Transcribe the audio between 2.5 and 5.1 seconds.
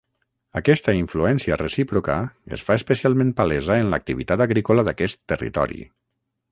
es fa especialment palesa en l’activitat agrícola